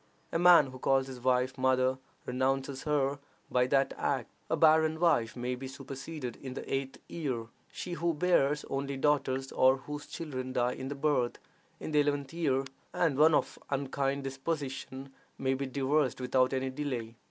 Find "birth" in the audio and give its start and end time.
10.95-11.37